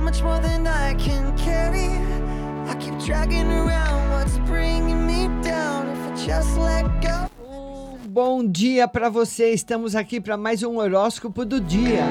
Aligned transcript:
much 0.00 0.22
more 0.22 0.40
than 0.40 0.66
I 0.66 0.94
can 0.94 1.36
carry. 1.36 1.90
I 2.68 2.74
keep 2.76 2.98
dragging 2.98 3.50
around 3.50 4.10
what's 4.10 4.38
bringing 4.48 5.06
me 5.06 5.28
down. 5.42 5.88
If 5.90 5.98
I 5.98 6.26
just 6.26 6.56
let 6.58 6.84
go. 7.00 7.28
Bom 8.08 8.44
dia 8.44 8.88
para 8.88 9.08
você. 9.08 9.50
Estamos 9.52 9.94
aqui 9.94 10.20
para 10.20 10.36
mais 10.36 10.62
um 10.62 10.78
horóscopo 10.78 11.44
do 11.44 11.60
dia. 11.60 12.04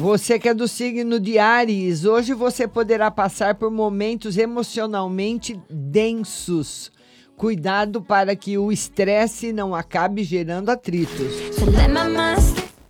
Você 0.00 0.38
que 0.38 0.48
é 0.48 0.54
do 0.54 0.66
signo 0.66 1.20
de 1.20 1.38
Ares, 1.38 2.04
hoje 2.04 2.34
você 2.34 2.66
poderá 2.66 3.10
passar 3.10 3.54
por 3.54 3.70
momentos 3.70 4.36
emocionalmente 4.36 5.60
densos. 5.70 6.90
Cuidado 7.36 8.02
para 8.02 8.36
que 8.36 8.58
o 8.58 8.70
estresse 8.70 9.52
não 9.52 9.74
acabe 9.74 10.22
gerando 10.22 10.70
atritos. 10.70 11.32
So 11.54 11.66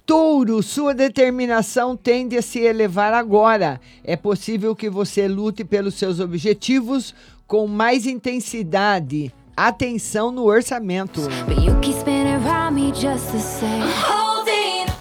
Touro, 0.05 0.63
sua 0.63 0.95
determinação 0.95 1.97
tende 1.97 2.37
a 2.37 2.43
se 2.43 2.59
elevar 2.59 3.15
agora. 3.15 3.81
É 4.03 4.17
possível 4.17 4.75
que 4.75 4.91
você 4.91 5.29
lute 5.29 5.65
pelos 5.65 5.95
seus 5.95 6.19
objetivos 6.19 7.15
com 7.47 7.67
mais 7.67 8.07
intensidade. 8.07 9.33
Atenção 9.57 10.33
no 10.33 10.45
orçamento. 10.45 11.21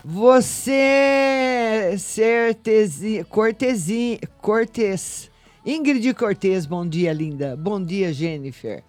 Você 0.04 1.96
certeza, 1.98 3.24
cortesi, 3.30 4.20
cortes. 4.40 5.32
Ingrid 5.66 6.14
Cortez, 6.16 6.66
bom 6.66 6.88
dia, 6.88 7.14
linda. 7.14 7.56
Bom 7.56 7.84
dia, 7.84 8.12
Jennifer. 8.12 8.84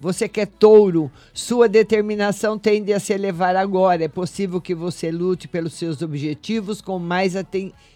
Você 0.00 0.28
que 0.28 0.40
é 0.40 0.46
touro, 0.46 1.10
sua 1.34 1.68
determinação 1.68 2.56
tende 2.56 2.92
a 2.92 3.00
se 3.00 3.12
elevar 3.12 3.56
agora. 3.56 4.04
É 4.04 4.08
possível 4.08 4.60
que 4.60 4.74
você 4.74 5.10
lute 5.10 5.48
pelos 5.48 5.74
seus 5.74 6.02
objetivos 6.02 6.80
com 6.80 7.00
mais 7.00 7.34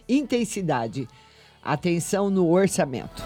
intensidade. 0.08 1.08
Atenção 1.62 2.28
no 2.28 2.50
orçamento. 2.50 3.22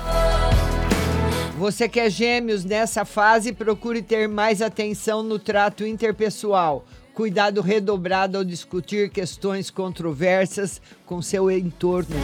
Você 1.58 1.88
que 1.88 1.98
é 1.98 2.10
gêmeos 2.10 2.66
nessa 2.66 3.06
fase, 3.06 3.50
procure 3.50 4.02
ter 4.02 4.28
mais 4.28 4.60
atenção 4.60 5.22
no 5.22 5.38
trato 5.38 5.86
interpessoal. 5.86 6.84
Cuidado 7.14 7.62
redobrado 7.62 8.36
ao 8.36 8.44
discutir 8.44 9.08
questões 9.08 9.70
controversas 9.70 10.82
com 11.06 11.22
seu 11.22 11.50
entorno. 11.50 12.14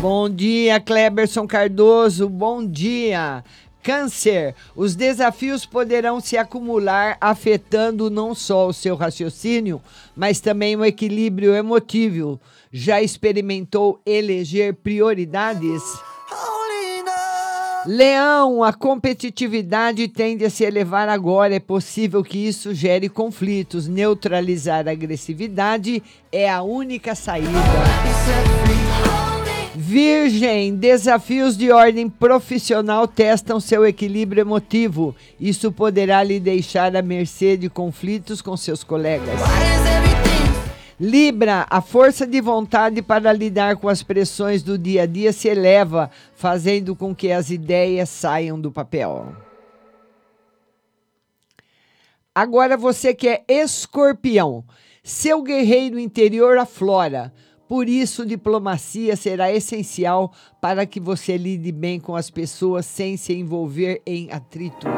Bom 0.00 0.28
dia, 0.28 0.80
Kleberson 0.80 1.46
Cardoso. 1.46 2.28
Bom 2.28 2.66
dia. 2.66 3.44
Câncer, 3.82 4.54
os 4.76 4.94
desafios 4.94 5.64
poderão 5.64 6.20
se 6.20 6.36
acumular, 6.36 7.16
afetando 7.20 8.10
não 8.10 8.34
só 8.34 8.68
o 8.68 8.72
seu 8.72 8.94
raciocínio, 8.94 9.80
mas 10.14 10.40
também 10.40 10.76
o 10.76 10.84
equilíbrio 10.84 11.54
emotivo. 11.54 12.38
Já 12.70 13.00
experimentou 13.00 14.00
eleger 14.04 14.74
prioridades? 14.74 15.82
Leão, 17.86 18.62
a 18.62 18.74
competitividade 18.74 20.06
tende 20.06 20.44
a 20.44 20.50
se 20.50 20.64
elevar 20.64 21.08
agora. 21.08 21.54
É 21.54 21.60
possível 21.60 22.22
que 22.22 22.38
isso 22.38 22.74
gere 22.74 23.08
conflitos. 23.08 23.88
Neutralizar 23.88 24.86
a 24.86 24.90
agressividade 24.90 26.02
é 26.30 26.48
a 26.50 26.60
única 26.62 27.14
saída. 27.14 27.48
Virgem, 29.74 30.74
desafios 30.74 31.56
de 31.56 31.70
ordem 31.70 32.08
profissional 32.08 33.06
testam 33.06 33.60
seu 33.60 33.86
equilíbrio 33.86 34.40
emotivo. 34.40 35.14
Isso 35.38 35.70
poderá 35.70 36.24
lhe 36.24 36.40
deixar 36.40 36.96
à 36.96 37.02
mercê 37.02 37.56
de 37.56 37.70
conflitos 37.70 38.42
com 38.42 38.56
seus 38.56 38.82
colegas. 38.82 39.38
Libra, 40.98 41.66
a 41.70 41.80
força 41.80 42.26
de 42.26 42.40
vontade 42.40 43.00
para 43.00 43.32
lidar 43.32 43.76
com 43.76 43.88
as 43.88 44.02
pressões 44.02 44.62
do 44.62 44.76
dia 44.76 45.04
a 45.04 45.06
dia 45.06 45.32
se 45.32 45.48
eleva, 45.48 46.10
fazendo 46.34 46.94
com 46.96 47.14
que 47.14 47.30
as 47.30 47.48
ideias 47.48 48.08
saiam 48.08 48.60
do 48.60 48.72
papel. 48.72 49.34
Agora 52.34 52.76
você 52.76 53.14
que 53.14 53.28
é 53.28 53.44
escorpião, 53.48 54.64
seu 55.02 55.42
guerreiro 55.42 55.98
interior 55.98 56.58
aflora. 56.58 57.32
Por 57.70 57.88
isso, 57.88 58.26
diplomacia 58.26 59.14
será 59.14 59.52
essencial 59.52 60.32
para 60.60 60.84
que 60.84 60.98
você 60.98 61.36
lide 61.36 61.70
bem 61.70 62.00
com 62.00 62.16
as 62.16 62.28
pessoas 62.28 62.84
sem 62.84 63.16
se 63.16 63.32
envolver 63.32 64.02
em 64.04 64.28
atritos. 64.32 64.90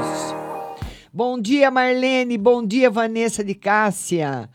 Bom 1.12 1.38
dia, 1.38 1.70
Marlene. 1.70 2.38
Bom 2.38 2.66
dia, 2.66 2.88
Vanessa 2.88 3.44
de 3.44 3.54
Cássia. 3.54 4.48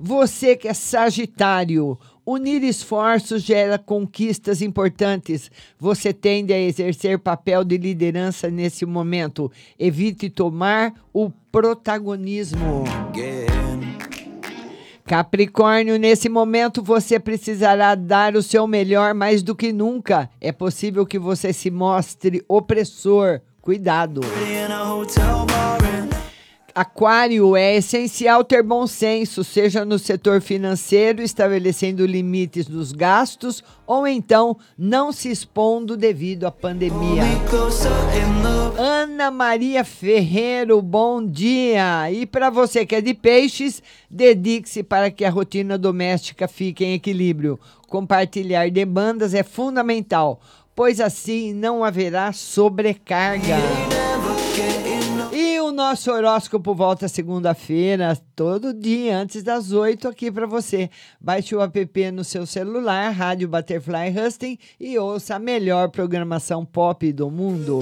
Você 0.00 0.56
que 0.56 0.66
é 0.66 0.74
Sagitário, 0.74 1.96
unir 2.26 2.64
esforços 2.64 3.40
gera 3.40 3.78
conquistas 3.78 4.62
importantes. 4.62 5.48
Você 5.78 6.12
tende 6.12 6.52
a 6.52 6.58
exercer 6.58 7.20
papel 7.20 7.62
de 7.62 7.78
liderança 7.78 8.50
nesse 8.50 8.84
momento. 8.84 9.48
Evite 9.78 10.28
tomar 10.28 10.92
o 11.12 11.30
protagonismo. 11.52 12.82
Capricórnio, 15.10 15.98
nesse 15.98 16.28
momento 16.28 16.80
você 16.80 17.18
precisará 17.18 17.96
dar 17.96 18.36
o 18.36 18.42
seu 18.44 18.64
melhor 18.64 19.12
mais 19.12 19.42
do 19.42 19.56
que 19.56 19.72
nunca. 19.72 20.30
É 20.40 20.52
possível 20.52 21.04
que 21.04 21.18
você 21.18 21.52
se 21.52 21.68
mostre 21.68 22.44
opressor. 22.48 23.40
Cuidado. 23.60 24.20
Aquário, 26.74 27.56
é 27.56 27.76
essencial 27.76 28.44
ter 28.44 28.62
bom 28.62 28.86
senso, 28.86 29.42
seja 29.42 29.84
no 29.84 29.98
setor 29.98 30.40
financeiro, 30.40 31.22
estabelecendo 31.22 32.06
limites 32.06 32.68
nos 32.68 32.92
gastos, 32.92 33.62
ou 33.86 34.06
então 34.06 34.56
não 34.78 35.12
se 35.12 35.30
expondo 35.30 35.96
devido 35.96 36.46
à 36.46 36.50
pandemia. 36.50 37.22
Ana 38.78 39.30
Maria 39.30 39.84
Ferreiro, 39.84 40.80
bom 40.80 41.24
dia! 41.24 42.10
E 42.10 42.24
para 42.24 42.50
você 42.50 42.86
que 42.86 42.94
é 42.94 43.00
de 43.00 43.14
peixes, 43.14 43.82
dedique-se 44.10 44.82
para 44.82 45.10
que 45.10 45.24
a 45.24 45.30
rotina 45.30 45.76
doméstica 45.76 46.48
fique 46.48 46.84
em 46.84 46.94
equilíbrio. 46.94 47.58
Compartilhar 47.88 48.70
demandas 48.70 49.34
é 49.34 49.42
fundamental, 49.42 50.40
pois 50.74 51.00
assim 51.00 51.52
não 51.52 51.84
haverá 51.84 52.32
sobrecarga 52.32 53.56
nosso 55.80 56.12
horóscopo 56.12 56.74
volta 56.74 57.08
segunda-feira, 57.08 58.14
todo 58.36 58.74
dia, 58.74 59.16
antes 59.16 59.42
das 59.42 59.72
oito, 59.72 60.06
aqui 60.06 60.30
para 60.30 60.46
você. 60.46 60.90
Baixe 61.18 61.56
o 61.56 61.62
app 61.62 62.10
no 62.10 62.22
seu 62.22 62.44
celular, 62.44 63.10
Rádio 63.12 63.48
Butterfly 63.48 64.14
Husting, 64.14 64.58
e 64.78 64.98
ouça 64.98 65.36
a 65.36 65.38
melhor 65.38 65.88
programação 65.88 66.66
pop 66.66 67.10
do 67.14 67.30
mundo. 67.30 67.80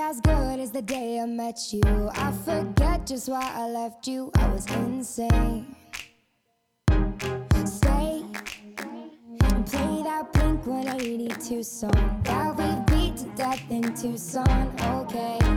as 0.00 0.20
good 0.22 0.58
as 0.58 0.70
the 0.70 0.80
day 0.80 1.20
I 1.20 1.26
met 1.26 1.70
you. 1.70 1.82
I 2.14 2.32
forget 2.46 3.06
just 3.06 3.28
why 3.28 3.42
I 3.42 3.68
left 3.68 4.08
you. 4.08 4.30
I 4.38 4.48
was 4.48 4.64
insane. 4.68 5.66
when 10.68 10.86
I 10.86 10.96
need 10.98 11.40
Tucson. 11.40 11.90
That 12.24 12.54
we 12.56 12.94
beat 12.94 13.16
to 13.18 13.24
death 13.36 13.62
in 13.70 13.94
Tucson, 13.94 14.70
okay. 14.82 15.48